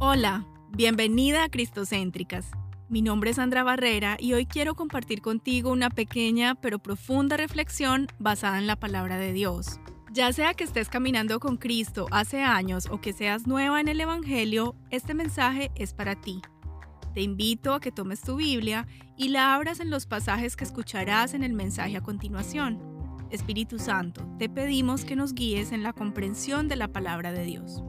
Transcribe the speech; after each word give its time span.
Hola, 0.00 0.44
bienvenida 0.70 1.44
a 1.44 1.48
Cristocéntricas. 1.48 2.50
Mi 2.88 3.00
nombre 3.00 3.30
es 3.30 3.36
Sandra 3.36 3.62
Barrera 3.62 4.16
y 4.18 4.32
hoy 4.32 4.44
quiero 4.44 4.74
compartir 4.74 5.22
contigo 5.22 5.70
una 5.70 5.88
pequeña 5.88 6.56
pero 6.56 6.80
profunda 6.80 7.36
reflexión 7.36 8.08
basada 8.18 8.58
en 8.58 8.66
la 8.66 8.74
palabra 8.74 9.18
de 9.18 9.32
Dios. 9.32 9.78
Ya 10.12 10.32
sea 10.32 10.54
que 10.54 10.64
estés 10.64 10.88
caminando 10.88 11.38
con 11.38 11.56
Cristo 11.56 12.06
hace 12.10 12.42
años 12.42 12.88
o 12.90 13.00
que 13.00 13.12
seas 13.12 13.46
nueva 13.46 13.80
en 13.80 13.86
el 13.86 14.00
Evangelio, 14.00 14.74
este 14.90 15.14
mensaje 15.14 15.70
es 15.76 15.94
para 15.94 16.20
ti. 16.20 16.42
Te 17.14 17.22
invito 17.22 17.72
a 17.72 17.80
que 17.80 17.92
tomes 17.92 18.20
tu 18.20 18.34
Biblia 18.34 18.88
y 19.16 19.28
la 19.28 19.54
abras 19.54 19.78
en 19.78 19.90
los 19.90 20.06
pasajes 20.06 20.56
que 20.56 20.64
escucharás 20.64 21.34
en 21.34 21.44
el 21.44 21.52
mensaje 21.52 21.96
a 21.96 22.02
continuación. 22.02 22.82
Espíritu 23.30 23.78
Santo, 23.78 24.26
te 24.40 24.48
pedimos 24.48 25.04
que 25.04 25.14
nos 25.14 25.34
guíes 25.34 25.70
en 25.70 25.84
la 25.84 25.92
comprensión 25.92 26.66
de 26.66 26.76
la 26.76 26.88
palabra 26.88 27.30
de 27.30 27.44
Dios. 27.44 27.84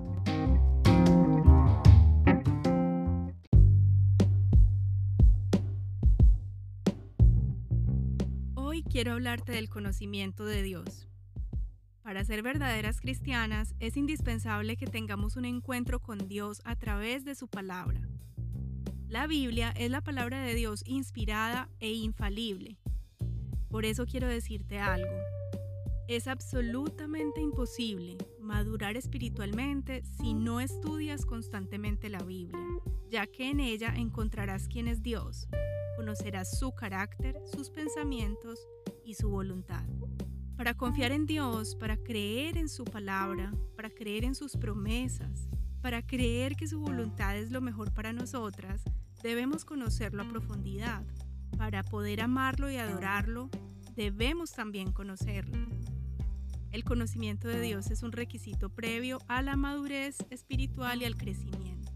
Quiero 8.84 9.14
hablarte 9.14 9.54
del 9.54 9.70
conocimiento 9.70 10.46
de 10.46 10.62
Dios. 10.62 11.08
Para 12.02 12.24
ser 12.26 12.42
verdaderas 12.44 13.00
cristianas 13.00 13.74
es 13.80 13.96
indispensable 13.96 14.76
que 14.76 14.86
tengamos 14.86 15.38
un 15.38 15.46
encuentro 15.46 16.00
con 16.00 16.28
Dios 16.28 16.62
a 16.66 16.76
través 16.76 17.24
de 17.24 17.36
su 17.36 17.48
palabra. 17.48 18.02
La 19.08 19.28
Biblia 19.28 19.72
es 19.78 19.90
la 19.90 20.02
palabra 20.02 20.42
de 20.42 20.56
Dios 20.56 20.84
inspirada 20.86 21.70
e 21.80 21.94
infalible. 21.94 22.78
Por 23.70 23.86
eso 23.86 24.06
quiero 24.06 24.28
decirte 24.28 24.80
algo. 24.80 25.16
Es 26.08 26.28
absolutamente 26.28 27.42
imposible 27.42 28.18
madurar 28.40 28.98
espiritualmente 28.98 30.04
si 30.20 30.34
no 30.34 30.60
estudias 30.60 31.26
constantemente 31.26 32.10
la 32.10 32.24
Biblia, 32.24 32.60
ya 33.10 33.26
que 33.26 33.50
en 33.50 33.60
ella 33.60 33.94
encontrarás 33.96 34.68
quién 34.68 34.88
es 34.88 35.02
Dios, 35.02 35.48
conocerás 36.06 36.60
su 36.60 36.72
carácter, 36.72 37.42
sus 37.52 37.72
pensamientos 37.72 38.60
y 39.04 39.16
su 39.16 39.28
voluntad. 39.28 39.84
Para 40.56 40.76
confiar 40.76 41.12
en 41.12 41.26
Dios, 41.26 41.76
para 41.76 41.98
creer 41.98 42.58
en 42.58 42.70
su 42.70 42.84
palabra, 42.84 43.52
para 43.76 43.90
creer 43.90 44.24
en 44.24 44.36
sus 44.36 44.56
promesas, 44.56 45.50
para 45.82 46.06
creer 46.06 46.56
que 46.56 46.68
su 46.68 46.80
voluntad 46.80 47.36
es 47.36 47.50
lo 47.50 47.60
mejor 47.60 47.92
para 47.92 48.14
nosotras, 48.14 48.84
debemos 49.24 49.66
conocerlo 49.66 50.22
a 50.22 50.30
profundidad. 50.30 51.04
Para 51.58 51.82
poder 51.82 52.22
amarlo 52.22 52.70
y 52.70 52.76
adorarlo, 52.76 53.50
debemos 53.96 54.52
también 54.52 54.92
conocerlo. 54.92 55.58
El 56.70 56.84
conocimiento 56.84 57.48
de 57.48 57.62
Dios 57.62 57.90
es 57.90 58.04
un 58.04 58.12
requisito 58.12 58.70
previo 58.70 59.18
a 59.28 59.42
la 59.42 59.56
madurez 59.56 60.18
espiritual 60.30 61.02
y 61.02 61.06
al 61.06 61.18
crecimiento. 61.18 61.95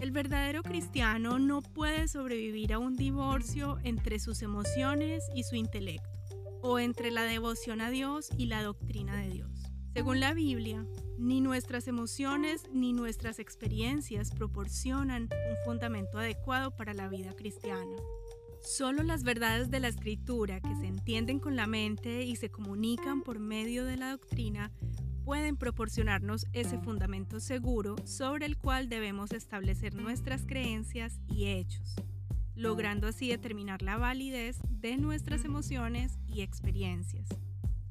El 0.00 0.10
verdadero 0.10 0.62
cristiano 0.62 1.38
no 1.38 1.62
puede 1.62 2.06
sobrevivir 2.06 2.74
a 2.74 2.78
un 2.78 2.96
divorcio 2.96 3.78
entre 3.82 4.18
sus 4.18 4.42
emociones 4.42 5.24
y 5.34 5.42
su 5.44 5.56
intelecto, 5.56 6.08
o 6.60 6.78
entre 6.78 7.10
la 7.10 7.22
devoción 7.22 7.80
a 7.80 7.90
Dios 7.90 8.28
y 8.36 8.46
la 8.46 8.62
doctrina 8.62 9.16
de 9.16 9.30
Dios. 9.30 9.50
Según 9.94 10.20
la 10.20 10.34
Biblia, 10.34 10.84
ni 11.16 11.40
nuestras 11.40 11.88
emociones 11.88 12.64
ni 12.70 12.92
nuestras 12.92 13.38
experiencias 13.38 14.30
proporcionan 14.30 15.22
un 15.22 15.56
fundamento 15.64 16.18
adecuado 16.18 16.76
para 16.76 16.92
la 16.92 17.08
vida 17.08 17.32
cristiana. 17.34 17.96
Solo 18.60 19.02
las 19.02 19.22
verdades 19.22 19.70
de 19.70 19.80
la 19.80 19.88
escritura 19.88 20.60
que 20.60 20.76
se 20.76 20.86
entienden 20.86 21.38
con 21.38 21.56
la 21.56 21.66
mente 21.66 22.24
y 22.24 22.36
se 22.36 22.50
comunican 22.50 23.22
por 23.22 23.38
medio 23.38 23.86
de 23.86 23.96
la 23.96 24.10
doctrina 24.10 24.70
pueden 25.26 25.56
proporcionarnos 25.56 26.46
ese 26.52 26.78
fundamento 26.78 27.40
seguro 27.40 27.96
sobre 28.04 28.46
el 28.46 28.56
cual 28.56 28.88
debemos 28.88 29.32
establecer 29.32 29.92
nuestras 29.96 30.46
creencias 30.46 31.18
y 31.26 31.46
hechos, 31.46 31.96
logrando 32.54 33.08
así 33.08 33.28
determinar 33.30 33.82
la 33.82 33.96
validez 33.96 34.60
de 34.70 34.96
nuestras 34.96 35.44
emociones 35.44 36.16
y 36.28 36.42
experiencias. 36.42 37.28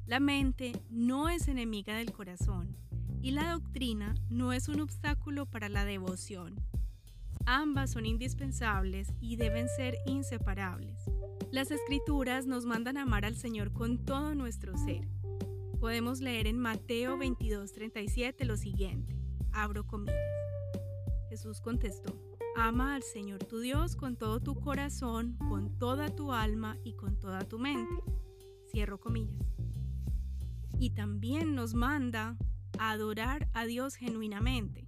La 0.06 0.18
mente 0.18 0.72
no 0.88 1.28
es 1.28 1.46
enemiga 1.46 1.94
del 1.98 2.10
corazón 2.10 2.74
y 3.20 3.32
la 3.32 3.52
doctrina 3.52 4.14
no 4.30 4.54
es 4.54 4.68
un 4.68 4.80
obstáculo 4.80 5.44
para 5.44 5.68
la 5.68 5.84
devoción. 5.84 6.54
Ambas 7.44 7.90
son 7.90 8.06
indispensables 8.06 9.12
y 9.20 9.36
deben 9.36 9.68
ser 9.76 9.98
inseparables. 10.06 11.02
Las 11.52 11.70
escrituras 11.70 12.46
nos 12.46 12.64
mandan 12.64 12.96
amar 12.96 13.26
al 13.26 13.36
Señor 13.36 13.74
con 13.74 13.98
todo 14.06 14.34
nuestro 14.34 14.78
ser. 14.78 15.06
Podemos 15.80 16.20
leer 16.20 16.46
en 16.46 16.58
Mateo 16.58 17.18
22:37 17.18 18.44
lo 18.44 18.56
siguiente, 18.56 19.16
abro 19.52 19.86
comillas. 19.86 20.16
Jesús 21.28 21.60
contestó, 21.60 22.14
ama 22.56 22.94
al 22.94 23.02
Señor 23.02 23.44
tu 23.44 23.60
Dios 23.60 23.96
con 23.96 24.16
todo 24.16 24.40
tu 24.40 24.54
corazón, 24.54 25.36
con 25.48 25.78
toda 25.78 26.08
tu 26.14 26.32
alma 26.32 26.78
y 26.82 26.94
con 26.94 27.18
toda 27.18 27.40
tu 27.40 27.58
mente. 27.58 28.02
Cierro 28.70 28.98
comillas 28.98 29.46
y 30.78 30.90
también 30.90 31.54
nos 31.54 31.74
manda 31.74 32.36
a 32.78 32.90
adorar 32.90 33.48
a 33.54 33.64
Dios 33.64 33.94
genuinamente, 33.94 34.86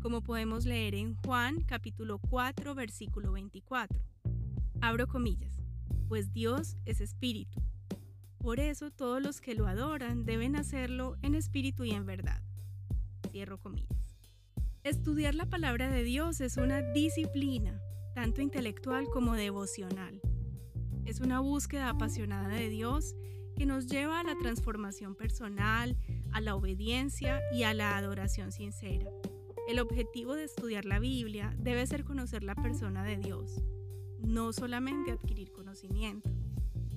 como 0.00 0.22
podemos 0.22 0.64
leer 0.64 0.94
en 0.94 1.14
Juan 1.14 1.62
capítulo 1.62 2.18
4 2.18 2.74
versículo 2.74 3.32
24. 3.32 4.00
Abro 4.80 5.06
comillas, 5.06 5.62
pues 6.08 6.32
Dios 6.32 6.76
es 6.84 7.00
espíritu. 7.00 7.60
Por 8.46 8.60
eso 8.60 8.92
todos 8.92 9.20
los 9.20 9.40
que 9.40 9.56
lo 9.56 9.66
adoran 9.66 10.24
deben 10.24 10.54
hacerlo 10.54 11.16
en 11.22 11.34
espíritu 11.34 11.82
y 11.82 11.90
en 11.90 12.06
verdad. 12.06 12.40
Estudiar 14.84 15.34
la 15.34 15.46
palabra 15.46 15.90
de 15.90 16.04
Dios 16.04 16.40
es 16.40 16.56
una 16.56 16.80
disciplina, 16.80 17.82
tanto 18.14 18.42
intelectual 18.42 19.08
como 19.12 19.34
devocional. 19.34 20.20
Es 21.04 21.18
una 21.18 21.40
búsqueda 21.40 21.88
apasionada 21.88 22.46
de 22.46 22.68
Dios 22.68 23.16
que 23.56 23.66
nos 23.66 23.88
lleva 23.88 24.20
a 24.20 24.22
la 24.22 24.38
transformación 24.38 25.16
personal, 25.16 25.96
a 26.30 26.40
la 26.40 26.54
obediencia 26.54 27.40
y 27.52 27.64
a 27.64 27.74
la 27.74 27.96
adoración 27.96 28.52
sincera. 28.52 29.10
El 29.66 29.80
objetivo 29.80 30.36
de 30.36 30.44
estudiar 30.44 30.84
la 30.84 31.00
Biblia 31.00 31.52
debe 31.58 31.84
ser 31.88 32.04
conocer 32.04 32.44
la 32.44 32.54
persona 32.54 33.02
de 33.02 33.16
Dios, 33.16 33.60
no 34.20 34.52
solamente 34.52 35.10
adquirir 35.10 35.50
conocimiento. 35.50 36.30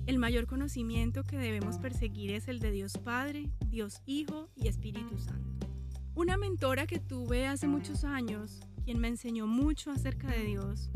El 0.06 0.18
mayor 0.18 0.46
conocimiento 0.46 1.24
que 1.24 1.36
debemos 1.36 1.78
perseguir 1.78 2.32
es 2.32 2.48
el 2.48 2.58
de 2.58 2.70
Dios 2.72 2.98
Padre, 2.98 3.50
Dios 3.66 4.02
Hijo 4.06 4.48
y 4.56 4.68
Espíritu 4.68 5.18
Santo. 5.18 5.68
Una 6.14 6.36
mentora 6.36 6.86
que 6.86 6.98
tuve 6.98 7.46
hace 7.46 7.68
muchos 7.68 8.04
años, 8.04 8.60
quien 8.84 8.98
me 8.98 9.08
enseñó 9.08 9.46
mucho 9.46 9.90
acerca 9.90 10.28
de 10.28 10.44
Dios, 10.44 10.90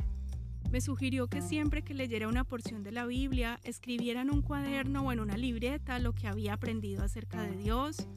me 0.71 0.81
sugirió 0.81 1.29
que 1.29 1.41
siempre 1.41 1.83
que 1.83 1.95
leyera 1.95 2.27
una 2.27 2.43
porción 2.43 2.83
de 2.83 2.91
la 2.91 3.07
Biblia, 3.07 3.61
escribiera 3.63 4.23
en 4.23 4.31
un 4.31 4.43
cuaderno 4.43 5.07
o 5.07 5.13
en 5.13 5.21
una 5.21 5.37
libreta 5.37 6.01
lo 6.01 6.15
que 6.15 6.27
había 6.27 6.55
aprendido 6.55 7.05
acerca 7.05 7.43
de 7.45 7.57
Dios, 7.57 8.09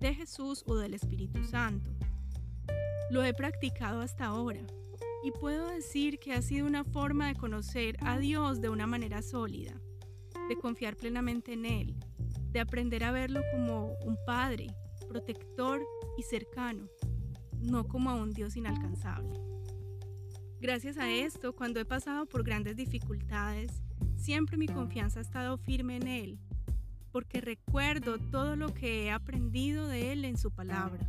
de 0.00 0.14
Jesús 0.14 0.64
o 0.66 0.74
del 0.76 0.94
Espíritu 0.94 1.44
Santo. 1.44 1.92
Lo 3.10 3.22
he 3.22 3.32
practicado 3.32 4.00
hasta 4.00 4.24
ahora 4.24 4.60
y 5.22 5.30
puedo 5.30 5.68
decir 5.68 6.18
que 6.18 6.32
ha 6.32 6.42
sido 6.42 6.66
una 6.66 6.82
forma 6.82 7.28
de 7.28 7.36
conocer 7.36 7.96
a 8.00 8.18
Dios 8.18 8.60
de 8.60 8.70
una 8.70 8.88
manera 8.88 9.22
sólida, 9.22 9.80
de 10.50 10.56
confiar 10.56 10.96
plenamente 10.96 11.52
en 11.52 11.64
Él, 11.64 11.94
de 12.50 12.58
aprender 12.58 13.04
a 13.04 13.12
verlo 13.12 13.40
como 13.52 13.94
un 14.04 14.18
Padre, 14.26 14.66
protector 15.08 15.80
y 16.18 16.24
cercano, 16.24 16.88
no 17.60 17.86
como 17.86 18.10
a 18.10 18.16
un 18.16 18.32
Dios 18.32 18.56
inalcanzable. 18.56 19.40
Gracias 20.60 20.98
a 20.98 21.08
esto, 21.08 21.54
cuando 21.54 21.78
he 21.78 21.84
pasado 21.84 22.26
por 22.26 22.42
grandes 22.42 22.76
dificultades, 22.76 23.80
siempre 24.16 24.56
mi 24.56 24.66
confianza 24.66 25.20
ha 25.20 25.22
estado 25.22 25.56
firme 25.56 25.94
en 25.94 26.08
Él, 26.08 26.40
porque 27.12 27.40
recuerdo 27.40 28.18
todo 28.18 28.56
lo 28.56 28.74
que 28.74 29.04
he 29.04 29.12
aprendido 29.12 29.86
de 29.86 30.10
Él 30.10 30.24
en 30.24 30.36
su 30.36 30.50
palabra. 30.50 31.08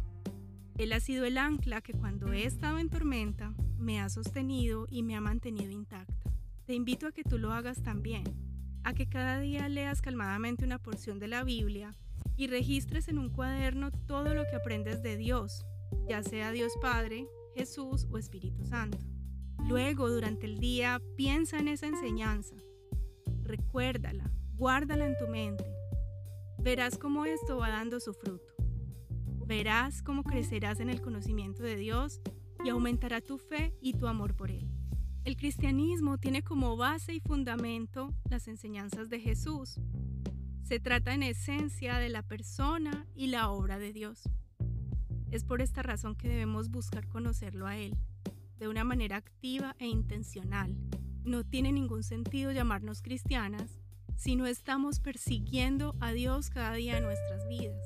Él 0.78 0.94
ha 0.94 1.00
sido 1.00 1.26
el 1.26 1.40
ancla 1.40 1.82
que 1.82 1.94
cuando 1.94 2.32
he 2.32 2.46
estado 2.46 2.78
en 2.78 2.90
tormenta 2.90 3.56
me 3.80 4.02
ha 4.02 4.10
sostenido 4.10 4.86
y 4.92 5.02
me 5.02 5.16
ha 5.16 5.22
mantenido 5.22 5.72
intacta. 5.72 6.32
Te 6.68 6.76
invito 6.76 7.08
a 7.08 7.12
que 7.12 7.24
tú 7.24 7.40
lo 7.40 7.52
hagas 7.52 7.82
también, 7.82 8.51
a 8.84 8.94
que 8.94 9.08
cada 9.08 9.40
día 9.40 9.70
leas 9.70 10.02
calmadamente 10.02 10.66
una 10.66 10.80
porción 10.80 11.20
de 11.20 11.28
la 11.28 11.44
Biblia 11.44 11.96
y 12.38 12.48
registres 12.48 13.08
en 13.08 13.20
un 13.20 13.30
cuaderno 13.30 13.92
todo 13.92 14.34
lo 14.34 14.44
que 14.44 14.56
aprendes 14.56 15.02
de 15.04 15.18
Dios, 15.18 15.66
ya 16.08 16.24
sea 16.24 16.52
Dios 16.52 16.74
Padre, 16.82 17.28
Jesús 17.56 18.08
o 18.12 18.18
Espíritu 18.18 18.66
Santo. 18.66 18.98
Luego, 19.68 20.10
durante 20.10 20.46
el 20.46 20.60
día, 20.60 21.02
piensa 21.16 21.60
en 21.60 21.68
esa 21.68 21.88
enseñanza. 21.88 22.56
Recuérdala, 23.44 24.32
guárdala 24.56 25.06
en 25.06 25.18
tu 25.18 25.28
mente. 25.28 25.66
Verás 26.58 26.98
cómo 26.98 27.26
esto 27.26 27.58
va 27.58 27.70
dando 27.70 28.00
su 28.00 28.14
fruto. 28.14 28.54
Verás 29.46 30.02
cómo 30.02 30.24
crecerás 30.24 30.80
en 30.80 30.90
el 30.90 31.02
conocimiento 31.02 31.62
de 31.64 31.76
Dios 31.76 32.22
y 32.64 32.70
aumentará 32.70 33.22
tu 33.22 33.38
fe 33.38 33.76
y 33.82 33.94
tu 33.94 34.08
amor 34.08 34.36
por 34.36 34.50
Él. 34.50 34.71
El 35.24 35.38
cristianismo 35.38 36.18
tiene 36.18 36.42
como 36.42 36.76
base 36.78 37.14
y 37.14 37.20
fundamento 37.20 38.12
las 38.28 38.48
enseñanzas 38.48 39.08
de 39.08 39.20
Jesús. 39.20 39.80
Se 40.64 40.80
trata 40.80 41.14
en 41.14 41.22
esencia 41.22 41.98
de 41.98 42.10
la 42.10 42.24
persona 42.24 43.06
y 43.14 43.28
la 43.28 43.52
obra 43.52 43.78
de 43.78 43.94
Dios. 43.94 44.24
Es 45.30 45.44
por 45.46 45.62
esta 45.62 45.84
razón 45.84 46.16
que 46.16 46.28
debemos 46.28 46.70
buscar 46.72 47.08
conocerlo 47.08 47.68
a 47.68 47.78
Él, 47.78 47.96
de 48.58 48.68
una 48.68 48.84
manera 48.84 49.18
activa 49.18 49.76
e 49.78 49.86
intencional. 49.86 50.76
No 51.24 51.44
tiene 51.44 51.72
ningún 51.72 52.02
sentido 52.02 52.52
llamarnos 52.52 53.04
cristianas 53.04 53.80
si 54.16 54.36
no 54.36 54.48
estamos 54.48 55.00
persiguiendo 55.00 55.96
a 56.00 56.14
Dios 56.14 56.50
cada 56.50 56.74
día 56.74 56.96
de 56.96 57.02
nuestras 57.02 57.48
vidas, 57.48 57.84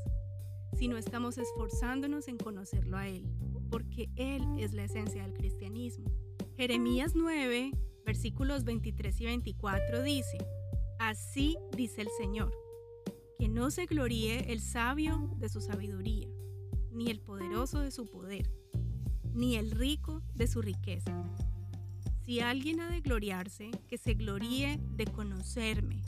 si 0.78 0.88
no 0.88 0.98
estamos 0.98 1.38
esforzándonos 1.38 2.30
en 2.30 2.38
conocerlo 2.38 2.98
a 2.98 3.10
Él, 3.10 3.28
porque 3.70 4.10
Él 4.16 4.42
es 4.58 4.74
la 4.74 4.86
esencia 4.86 5.24
del 5.24 5.34
cristianismo. 5.34 6.25
Jeremías 6.57 7.16
9, 7.16 7.72
versículos 8.06 8.63
23 8.63 9.19
y 9.19 9.25
24 9.25 10.04
dice, 10.04 10.38
Así 11.00 11.57
dice 11.75 12.02
el 12.02 12.07
Señor, 12.18 12.54
que 13.38 13.50
no 13.50 13.72
se 13.72 13.86
gloríe 13.86 14.54
el 14.54 14.62
sabio 14.62 15.36
de 15.38 15.50
su 15.50 15.60
sabiduría, 15.60 16.30
ni 16.92 17.10
el 17.12 17.19
poderoso 17.19 17.81
de 17.81 17.92
su 17.92 18.06
poder, 18.06 18.50
ni 19.34 19.57
el 19.57 19.72
rico 19.72 20.22
de 20.34 20.48
su 20.48 20.62
riqueza. 20.62 21.12
Si 22.25 22.40
alguien 22.40 22.80
ha 22.80 22.90
de 22.90 23.02
gloriarse, 23.02 23.72
que 23.90 23.98
se 23.98 24.13
gloríe 24.13 24.80
de 24.81 25.07
conocerme 25.07 26.04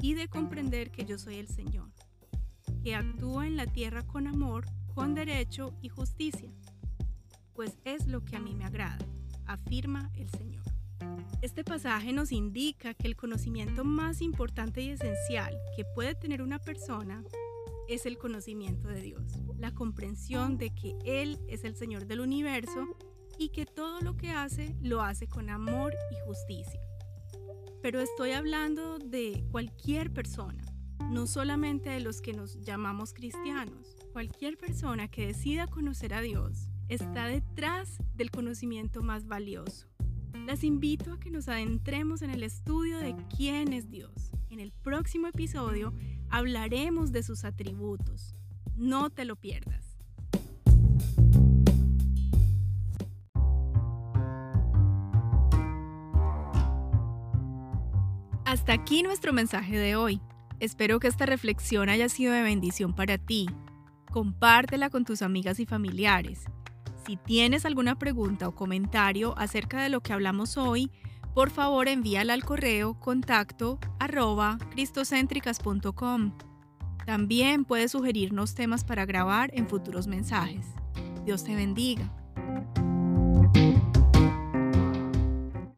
y 0.00 0.14
de 0.14 0.28
comprender 0.28 0.92
que 0.92 1.04
yo 1.04 1.18
soy 1.18 1.38
el 1.38 1.48
Señor, 1.48 1.90
que 2.84 2.94
actúa 2.94 3.48
en 3.48 3.56
la 3.56 3.66
tierra 3.66 4.06
con 4.06 4.28
amor, 4.28 4.64
con 4.94 5.14
derecho 5.14 5.74
y 5.82 5.88
justicia, 5.88 6.52
pues 7.52 7.80
es 7.84 8.06
lo 8.06 8.24
que 8.24 8.36
a 8.36 8.40
mí 8.40 8.54
me 8.54 8.64
agrada, 8.64 8.98
afirma 9.46 10.10
el 10.14 10.28
Señor. 10.30 10.62
Este 11.42 11.64
pasaje 11.64 12.12
nos 12.12 12.30
indica 12.30 12.94
que 12.94 13.08
el 13.08 13.16
conocimiento 13.16 13.84
más 13.84 14.20
importante 14.20 14.80
y 14.80 14.90
esencial 14.90 15.58
que 15.76 15.84
puede 15.84 16.14
tener 16.14 16.40
una 16.42 16.58
persona 16.58 17.24
es 17.88 18.06
el 18.06 18.16
conocimiento 18.16 18.88
de 18.88 19.02
Dios, 19.02 19.40
la 19.58 19.72
comprensión 19.72 20.56
de 20.56 20.70
que 20.70 20.96
Él 21.04 21.40
es 21.48 21.64
el 21.64 21.74
Señor 21.74 22.06
del 22.06 22.20
universo 22.20 22.96
y 23.38 23.48
que 23.48 23.66
todo 23.66 24.00
lo 24.00 24.16
que 24.16 24.30
hace 24.30 24.76
lo 24.80 25.02
hace 25.02 25.26
con 25.26 25.50
amor 25.50 25.92
y 26.12 26.26
justicia. 26.26 26.80
Pero 27.82 28.00
estoy 28.00 28.30
hablando 28.30 28.98
de 28.98 29.44
cualquier 29.50 30.12
persona, 30.12 30.64
no 31.10 31.26
solamente 31.26 31.90
de 31.90 32.00
los 32.00 32.20
que 32.20 32.32
nos 32.32 32.60
llamamos 32.60 33.12
cristianos. 33.12 33.96
Cualquier 34.12 34.56
persona 34.56 35.08
que 35.08 35.26
decida 35.26 35.66
conocer 35.66 36.14
a 36.14 36.20
Dios 36.20 36.68
está 36.94 37.26
detrás 37.26 37.98
del 38.14 38.30
conocimiento 38.30 39.02
más 39.02 39.26
valioso, 39.26 39.88
las 40.46 40.62
invito 40.62 41.12
a 41.12 41.18
que 41.20 41.30
nos 41.30 41.48
adentremos 41.48 42.20
en 42.20 42.30
el 42.30 42.42
estudio 42.42 42.98
de 42.98 43.16
quién 43.34 43.72
es 43.72 43.90
Dios. 43.90 44.32
En 44.50 44.60
el 44.60 44.72
próximo 44.72 45.26
episodio 45.26 45.94
hablaremos 46.28 47.10
de 47.10 47.22
sus 47.22 47.44
atributos. 47.44 48.34
No 48.76 49.08
te 49.08 49.24
lo 49.24 49.36
pierdas. 49.36 49.96
Hasta 58.44 58.74
aquí 58.74 59.02
nuestro 59.02 59.32
mensaje 59.32 59.78
de 59.78 59.96
hoy. 59.96 60.20
Espero 60.60 61.00
que 61.00 61.08
esta 61.08 61.24
reflexión 61.24 61.88
haya 61.88 62.10
sido 62.10 62.34
de 62.34 62.42
bendición 62.42 62.94
para 62.94 63.16
ti. 63.16 63.46
Compártela 64.10 64.90
con 64.90 65.06
tus 65.06 65.22
amigas 65.22 65.58
y 65.58 65.64
familiares. 65.64 66.44
Si 67.06 67.16
tienes 67.16 67.66
alguna 67.66 67.98
pregunta 67.98 68.46
o 68.46 68.54
comentario 68.54 69.36
acerca 69.36 69.82
de 69.82 69.88
lo 69.88 70.02
que 70.02 70.12
hablamos 70.12 70.56
hoy, 70.56 70.90
por 71.34 71.50
favor 71.50 71.88
envíala 71.88 72.34
al 72.34 72.44
correo 72.44 72.94
contacto 73.00 73.78
arroba. 73.98 74.58
También 77.04 77.64
puedes 77.64 77.90
sugerirnos 77.92 78.54
temas 78.54 78.84
para 78.84 79.04
grabar 79.06 79.50
en 79.54 79.68
futuros 79.68 80.06
mensajes. 80.06 80.66
Dios 81.24 81.42
te 81.42 81.56
bendiga. 81.56 82.21